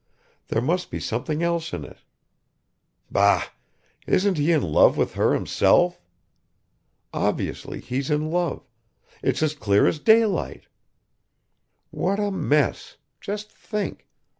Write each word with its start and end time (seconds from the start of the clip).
There 0.47 0.63
must 0.63 0.89
be 0.89 0.99
something 0.99 1.43
else 1.43 1.73
in 1.73 1.85
it. 1.85 1.99
Bah! 3.11 3.49
Isn't 4.07 4.39
he 4.39 4.51
in 4.51 4.63
love 4.63 4.97
with 4.97 5.13
her 5.13 5.35
himself? 5.35 6.01
Obviously 7.13 7.79
he's 7.79 8.09
in 8.09 8.31
love 8.31 8.65
it's 9.21 9.43
as 9.43 9.53
clear 9.53 9.85
as 9.85 9.99
daylight. 9.99 10.63
What 11.91 12.19
a 12.19 12.31
mess, 12.31 12.97
just 13.19 13.51
think 13.51 14.07